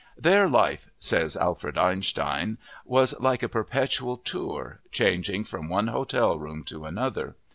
[0.19, 6.63] _"Their life," says Alfred Einstein, "was like a perpetual tour, changing from one hotel room
[6.63, 7.35] to another....